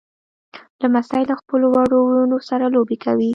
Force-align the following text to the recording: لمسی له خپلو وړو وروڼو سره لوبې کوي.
لمسی 0.81 1.23
له 1.29 1.35
خپلو 1.41 1.65
وړو 1.71 1.97
وروڼو 2.03 2.37
سره 2.49 2.65
لوبې 2.75 2.97
کوي. 3.03 3.29